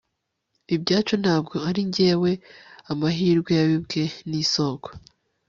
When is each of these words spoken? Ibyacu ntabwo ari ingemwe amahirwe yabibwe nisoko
Ibyacu 0.75 1.13
ntabwo 1.23 1.55
ari 1.67 1.79
ingemwe 1.85 2.31
amahirwe 2.91 3.51
yabibwe 3.59 4.01
nisoko 4.29 4.87